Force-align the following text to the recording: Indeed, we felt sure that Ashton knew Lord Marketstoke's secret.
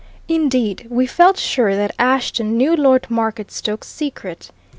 Indeed, 0.27 0.87
we 0.89 1.05
felt 1.05 1.37
sure 1.37 1.75
that 1.75 1.93
Ashton 1.99 2.57
knew 2.57 2.75
Lord 2.75 3.05
Marketstoke's 3.11 3.85
secret. 3.85 4.49